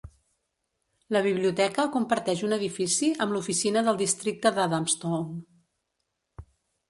La 1.15 1.19
biblioteca 1.25 1.83
comparteix 1.95 2.41
un 2.47 2.55
edifici 2.57 3.09
amb 3.25 3.35
l'oficina 3.37 3.83
del 3.89 4.01
districte 4.01 4.53
d'Adamstown. 4.55 5.31